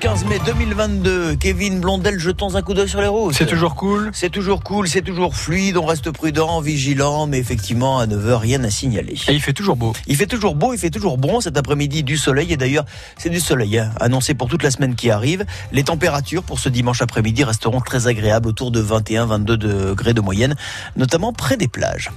[0.00, 1.36] dimanche 15 mai 2022.
[1.36, 3.34] Kevin Blondel, jetons un coup d'œil sur les routes.
[3.34, 4.10] C'est toujours cool.
[4.12, 8.64] C'est toujours cool, c'est toujours fluide, on reste prudent, vigilant, mais effectivement, à 9h, rien
[8.64, 9.14] à signaler.
[9.28, 9.92] Et il fait toujours beau.
[10.06, 11.40] Il fait toujours beau, il fait toujours bon.
[11.40, 12.52] Cet après-midi, du soleil.
[12.52, 12.84] Et d'ailleurs,
[13.16, 15.44] c'est du soleil, hein, annoncé pour toute la semaine qui arrive.
[15.72, 20.54] Les températures pour ce dimanche après-midi resteront très agréables, autour de 21-22 degrés de moyenne,
[20.96, 22.10] notamment près des plages.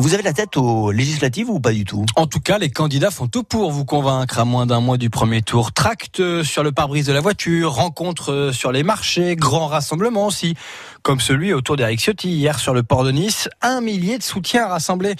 [0.00, 2.06] Vous avez la tête aux législatives ou pas du tout?
[2.14, 5.10] En tout cas, les candidats font tout pour vous convaincre à moins d'un mois du
[5.10, 5.72] premier tour.
[5.72, 10.54] Tracte sur le pare-brise de la voiture, rencontres sur les marchés, grands rassemblements aussi,
[11.02, 13.48] comme celui autour d'Eric Ciotti hier sur le port de Nice.
[13.60, 15.16] Un millier de soutiens rassemblés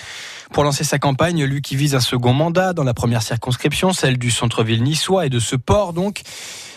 [0.52, 4.16] pour lancer sa campagne, lui qui vise un second mandat dans la première circonscription, celle
[4.16, 6.22] du centre-ville niçois et de ce port donc.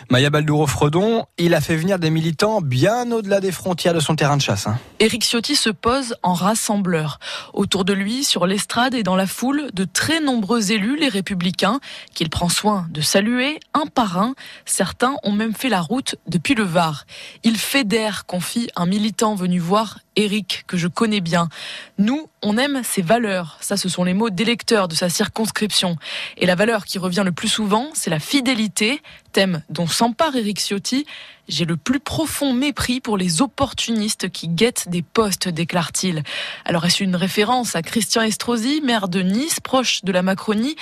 [0.09, 4.35] Maya Baldouro-Fredon, il a fait venir des militants bien au-delà des frontières de son terrain
[4.35, 4.67] de chasse.
[4.67, 4.77] Hein.
[4.99, 7.19] Éric Ciotti se pose en rassembleur.
[7.53, 11.79] Autour de lui, sur l'estrade et dans la foule, de très nombreux élus, les républicains,
[12.13, 14.33] qu'il prend soin de saluer un par un.
[14.65, 17.05] Certains ont même fait la route depuis le Var.
[17.43, 21.47] Il fédère, confie un militant venu voir Éric, que je connais bien.
[21.97, 23.57] Nous, on aime ses valeurs.
[23.61, 25.95] Ça, ce sont les mots d'électeurs de sa circonscription.
[26.37, 30.59] Et la valeur qui revient le plus souvent, c'est la fidélité, thème dont s'empare Éric
[30.59, 31.05] Ciotti.
[31.47, 36.23] J'ai le plus profond mépris pour les opportunistes qui guettent des postes, déclare-t-il.
[36.65, 40.75] Alors est-ce une référence à Christian Estrosi, maire de Nice, proche de la Macronie,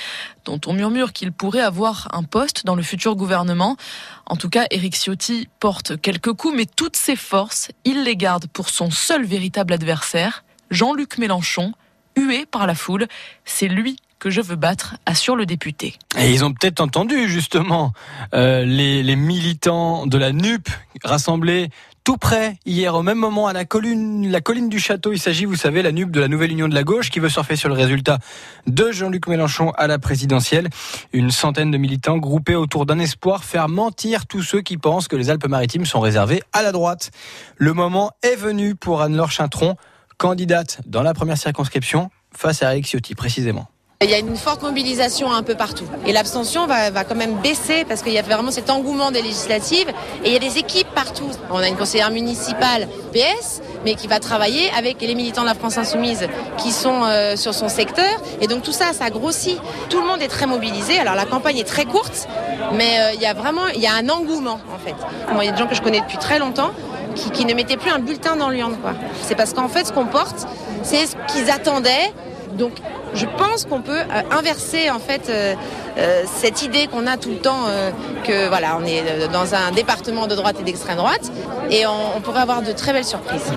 [0.45, 3.77] dont on murmure qu'il pourrait avoir un poste dans le futur gouvernement?
[4.25, 8.47] En tout cas, Éric Ciotti porte quelques coups, mais toutes ses forces, il les garde
[8.47, 11.73] pour son seul véritable adversaire, Jean-Luc Mélenchon,
[12.16, 13.08] hué par la foule.
[13.45, 15.95] C'est lui que je veux battre, assure le député.
[16.17, 17.94] Et ils ont peut-être entendu justement
[18.34, 20.67] euh, les, militants de la NUP
[21.03, 21.70] rassemblés
[22.03, 25.14] tout près hier au même moment à la colline, du château.
[25.14, 27.30] Il s'agit, vous savez, la NUP de la Nouvelle Union de la Gauche qui veut
[27.30, 28.20] surfer sur le résultat
[28.67, 30.70] de Jean-Luc Mélenchon à la présidentielle.
[31.14, 35.15] Une centaine de militants groupés autour d'un espoir, faire mentir tous ceux qui pensent que
[35.15, 37.11] les Alpes-Maritimes sont réservées à la droite.
[37.58, 39.76] Le moment est venu pour Anne-Laure Chintron,
[40.17, 43.67] candidate dans la première circonscription face à Eric Ciotti précisément.
[44.02, 45.83] Il y a une forte mobilisation un peu partout.
[46.08, 49.21] Et l'abstention va, va, quand même baisser parce qu'il y a vraiment cet engouement des
[49.21, 49.89] législatives
[50.23, 51.30] et il y a des équipes partout.
[51.52, 55.54] On a une conseillère municipale PS, mais qui va travailler avec les militants de la
[55.54, 58.05] France Insoumise qui sont euh, sur son secteur.
[58.39, 59.59] Et donc tout ça, ça grossit.
[59.89, 60.98] Tout le monde est très mobilisé.
[60.98, 62.30] Alors la campagne est très courte,
[62.76, 64.95] mais euh, il y a vraiment il y a un engouement en fait.
[65.33, 66.71] Moi, il y a des gens que je connais depuis très longtemps
[67.15, 68.77] qui, qui ne mettaient plus un bulletin dans l'urne.
[69.23, 70.48] C'est parce qu'en fait, ce qu'on porte,
[70.83, 72.14] c'est ce qu'ils attendaient
[72.58, 72.73] donc
[73.14, 75.55] je pense qu'on peut euh, inverser en fait euh,
[75.97, 77.92] euh, cette idée qu'on a tout le temps euh,
[78.23, 81.31] que voilà, on est dans un département de droite et d'extrême droite
[81.71, 83.53] et on, on pourrait avoir de très belles surprises.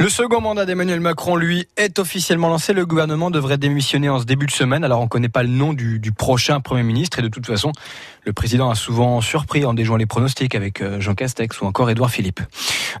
[0.00, 2.72] Le second mandat d'Emmanuel Macron, lui, est officiellement lancé.
[2.72, 4.82] Le gouvernement devrait démissionner en ce début de semaine.
[4.82, 7.20] Alors, on ne connaît pas le nom du, du, prochain Premier ministre.
[7.20, 7.70] Et de toute façon,
[8.24, 12.10] le président a souvent surpris en déjouant les pronostics avec Jean Castex ou encore Édouard
[12.10, 12.40] Philippe.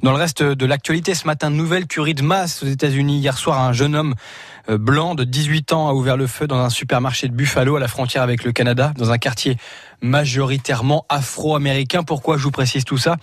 [0.04, 3.18] Dans le reste de l'actualité, ce matin, nouvelle tuerie de masse aux États-Unis.
[3.18, 4.14] Hier soir, un jeune homme
[4.68, 7.88] blanc de 18 ans a ouvert le feu dans un supermarché de Buffalo à la
[7.88, 9.56] frontière avec le Canada, dans un quartier
[10.04, 12.02] majoritairement afro-américain.
[12.02, 13.16] Pourquoi je vous précise tout ça?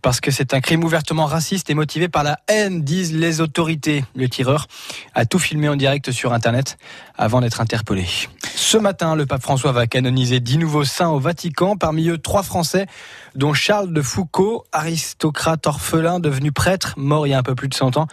[0.00, 4.04] Parce que c'est un crime ouvertement raciste et motivé par la haine, disent les autorités.
[4.16, 4.66] Le tireur
[5.14, 6.78] a tout filmé en direct sur Internet
[7.16, 8.06] avant d'être interpellé.
[8.54, 12.42] Ce matin, le pape François va canoniser dix nouveaux saints au Vatican, parmi eux trois
[12.42, 12.86] Français,
[13.34, 17.68] dont Charles de Foucault, aristocrate orphelin devenu prêtre, mort il y a un peu plus
[17.68, 18.06] de 100 ans.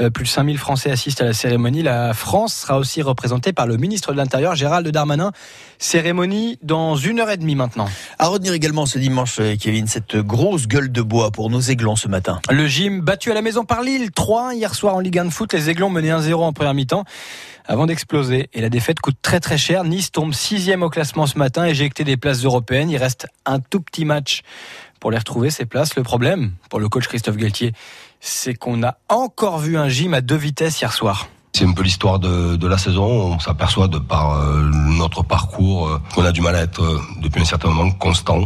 [0.00, 1.82] Euh, plus de 5000 Français assistent à la cérémonie.
[2.24, 5.30] France sera aussi représentée par le ministre de l'Intérieur, Gérald Darmanin.
[5.78, 7.86] Cérémonie dans une heure et demie maintenant.
[8.18, 12.08] À retenir également ce dimanche, Kevin, cette grosse gueule de bois pour nos Aiglons ce
[12.08, 12.40] matin.
[12.50, 15.30] Le gym battu à la maison par Lille, 3 hier soir en Ligue 1 de
[15.30, 15.52] foot.
[15.52, 17.04] Les Aiglons menaient 1-0 en première mi-temps
[17.66, 18.48] avant d'exploser.
[18.54, 19.84] Et la défaite coûte très très cher.
[19.84, 22.88] Nice tombe sixième au classement ce matin, éjecté des places européennes.
[22.88, 24.40] Il reste un tout petit match
[24.98, 25.94] pour les retrouver, ces places.
[25.94, 27.74] Le problème, pour le coach Christophe Galtier,
[28.20, 31.28] c'est qu'on a encore vu un gym à deux vitesses hier soir.
[31.56, 33.06] C'est un peu l'histoire de, de, la saison.
[33.06, 34.68] On s'aperçoit de par euh,
[34.98, 38.40] notre parcours euh, qu'on a du mal à être euh, depuis un certain moment constant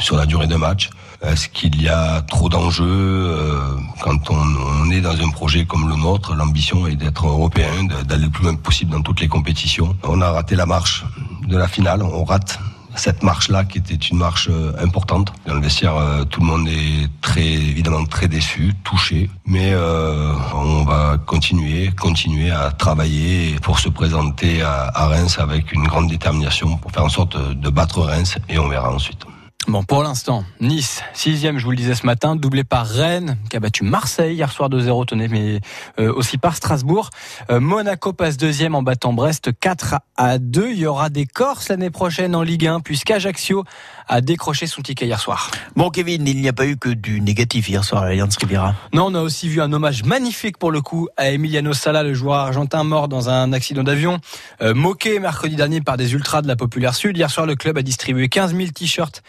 [0.00, 0.90] sur la durée de match.
[1.22, 3.60] Est-ce qu'il y a trop d'enjeux euh,
[4.00, 8.24] quand on, on, est dans un projet comme le nôtre L'ambition est d'être européen, d'aller
[8.24, 9.96] le plus loin possible dans toutes les compétitions?
[10.02, 11.04] On a raté la marche
[11.46, 12.58] de la finale, on rate
[12.98, 14.50] cette marche-là qui était une marche
[14.80, 15.32] importante.
[15.46, 20.32] Dans le vestiaire, euh, tout le monde est très évidemment très déçu, touché, mais euh,
[20.54, 26.08] on va continuer, continuer à travailler pour se présenter à, à Reims avec une grande
[26.08, 29.24] détermination pour faire en sorte de battre Reims et on verra ensuite.
[29.68, 33.56] Bon, pour l'instant, Nice, sixième, je vous le disais ce matin, doublé par Rennes, qui
[33.58, 35.60] a battu Marseille hier soir 2-0, tenez, mais
[36.00, 37.10] euh, aussi par Strasbourg.
[37.50, 40.70] Euh, Monaco passe deuxième en battant Brest 4 à 2.
[40.70, 43.62] Il y aura des Corses l'année prochaine en Ligue 1, puisqu'Ajaccio
[44.08, 45.50] a décroché son ticket hier soir.
[45.76, 48.74] Bon, Kevin, il n'y a pas eu que du négatif hier soir à l'Alliance Riviera.
[48.94, 52.14] Non, on a aussi vu un hommage magnifique pour le coup à Emiliano Sala, le
[52.14, 54.18] joueur argentin mort dans un accident d'avion,
[54.62, 57.18] euh, moqué mercredi dernier par des ultras de la Populaire Sud.
[57.18, 59.22] Hier soir, le club a distribué 15 000 t-shirts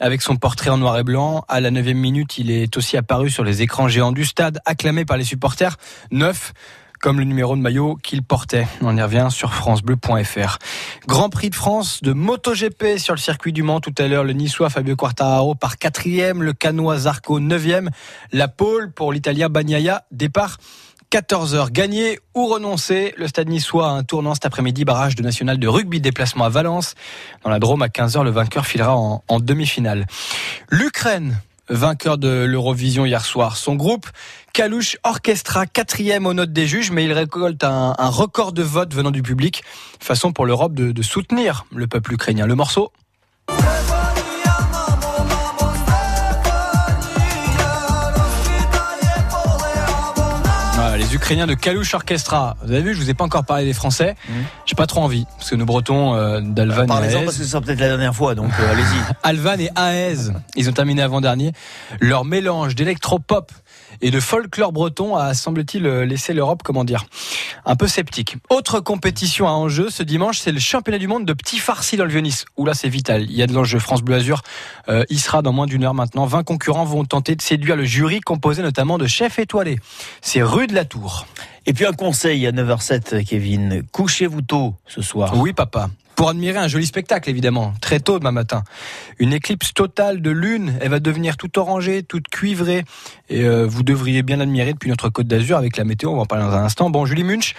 [0.00, 1.44] avec son portrait en noir et blanc.
[1.48, 5.04] À la neuvième minute, il est aussi apparu sur les écrans géants du stade, acclamé
[5.04, 5.76] par les supporters.
[6.10, 6.52] Neuf
[7.00, 8.66] comme le numéro de maillot qu'il portait.
[8.82, 10.58] On y revient sur francebleu.fr.
[11.06, 14.24] Grand Prix de France de MotoGP sur le circuit du Mans tout à l'heure.
[14.24, 17.90] Le Niçois Fabio Quartararo par quatrième, le Canois Zarco neuvième,
[18.32, 20.04] la pole pour l'Italien Bagnaia.
[20.10, 20.56] Départ
[21.10, 21.70] 14h.
[21.70, 23.14] Gagner ou renoncer.
[23.16, 24.84] Le stade niçois a un tournant cet après-midi.
[24.84, 26.00] Barrage de national de rugby.
[26.00, 26.94] Déplacement à Valence.
[27.44, 30.06] Dans la Drôme à 15h, le vainqueur filera en, demi-finale.
[30.70, 31.40] L'Ukraine
[31.70, 33.56] vainqueur de l'Eurovision hier soir.
[33.56, 34.06] Son groupe,
[34.54, 39.10] Kalouche Orchestra, quatrième aux notes des juges, mais il récolte un, record de votes venant
[39.10, 39.62] du public.
[40.00, 42.46] Façon pour l'Europe de soutenir le peuple ukrainien.
[42.46, 42.90] Le morceau
[51.18, 52.56] Ukrainiens de Kalouche Orchestra.
[52.62, 54.14] Vous avez vu, je vous ai pas encore parlé des Français.
[54.28, 54.32] Mmh.
[54.66, 57.42] J'ai pas trop envie parce que nos Bretons euh, d'Alvan bah, et Aez, parce que
[57.42, 59.02] c'est peut-être la dernière fois, donc euh, allez-y.
[59.24, 61.52] Alvan et Aez, ils ont terminé avant dernier.
[61.98, 63.50] Leur mélange d'électropop
[64.00, 67.04] et de folklore breton a, semble-t-il, laissé l'Europe, comment dire,
[67.64, 68.36] un peu sceptique.
[68.50, 72.04] Autre compétition à enjeu ce dimanche, c'est le championnat du monde de petit farci dans
[72.04, 72.44] le Vieux-Nice.
[72.56, 73.22] Où là, c'est vital.
[73.22, 73.78] Il y a de l'enjeu.
[73.78, 74.42] France Bleu Azur
[74.88, 76.26] euh, y sera dans moins d'une heure maintenant.
[76.26, 79.78] 20 concurrents vont tenter de séduire le jury composé notamment de chefs étoilés.
[80.20, 81.26] C'est rue de la Tour.
[81.66, 83.82] Et puis un conseil à 9h07, Kevin.
[83.92, 85.36] Couchez-vous tôt ce soir.
[85.36, 88.64] Oui, papa pour admirer un joli spectacle, évidemment, très tôt demain matin.
[89.20, 92.84] Une éclipse totale de lune, elle va devenir toute orangée, toute cuivrée,
[93.28, 96.22] et euh, vous devriez bien l'admirer depuis notre côte d'Azur avec la météo, on va
[96.22, 96.90] en parler dans un instant.
[96.90, 97.54] Bon, Julie Munch,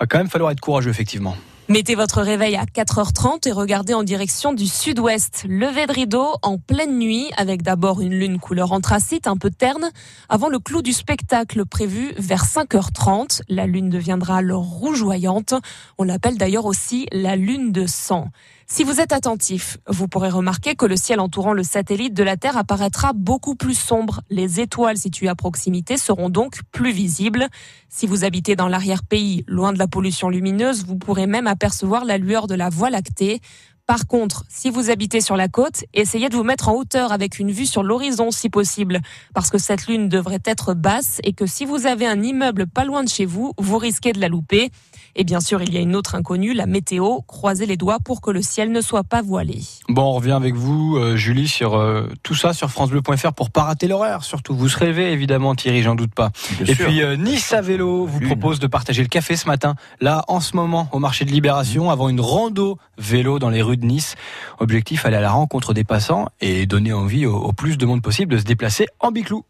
[0.00, 1.36] va quand même falloir être courageux, effectivement.
[1.70, 5.44] Mettez votre réveil à 4h30 et regardez en direction du sud-ouest.
[5.46, 9.90] Levé de rideau en pleine nuit avec d'abord une lune couleur anthracite un peu terne
[10.30, 13.42] avant le clou du spectacle prévu vers 5h30.
[13.50, 15.52] La lune deviendra alors rougeoyante.
[15.98, 18.30] On l'appelle d'ailleurs aussi la lune de sang.
[18.70, 22.36] Si vous êtes attentif, vous pourrez remarquer que le ciel entourant le satellite de la
[22.36, 24.20] Terre apparaîtra beaucoup plus sombre.
[24.28, 27.48] Les étoiles situées à proximité seront donc plus visibles.
[27.88, 32.18] Si vous habitez dans l'arrière-pays, loin de la pollution lumineuse, vous pourrez même apercevoir la
[32.18, 33.40] lueur de la Voie lactée.
[33.88, 37.38] Par contre, si vous habitez sur la côte, essayez de vous mettre en hauteur avec
[37.38, 39.00] une vue sur l'horizon si possible,
[39.32, 42.84] parce que cette lune devrait être basse et que si vous avez un immeuble pas
[42.84, 44.70] loin de chez vous, vous risquez de la louper.
[45.16, 47.22] Et bien sûr, il y a une autre inconnue, la météo.
[47.26, 49.58] Croisez les doigts pour que le ciel ne soit pas voilé.
[49.88, 53.62] Bon, on revient avec vous, euh, Julie, sur euh, tout ça sur francebleu.fr pour pas
[53.62, 54.22] rater l'horaire.
[54.22, 56.30] Surtout, vous se rêvez évidemment, Thierry, j'en doute pas.
[56.60, 56.86] Bien Et sûr.
[56.86, 60.40] puis euh, Nice à vélo vous propose de partager le café ce matin, là en
[60.40, 64.14] ce moment au marché de Libération, avant une rando vélo dans les rues Nice.
[64.58, 68.02] Objectif aller à la rencontre des passants et donner envie au, au plus de monde
[68.02, 69.44] possible de se déplacer en biclou.